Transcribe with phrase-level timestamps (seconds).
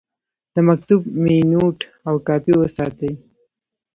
[0.53, 3.13] د مکتوب مینوټ او کاپي وساتئ.